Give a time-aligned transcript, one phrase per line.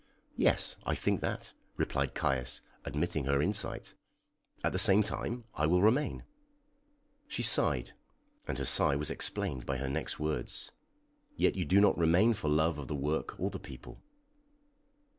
[0.35, 3.93] "Yes, I think that," replied Caius, admitting her insight.
[4.63, 6.23] "At the same time, I will remain."
[7.27, 7.93] She sighed,
[8.47, 10.71] and her sigh was explained by her next words:
[11.35, 14.01] "Yet you do not remain for love of the work or the people."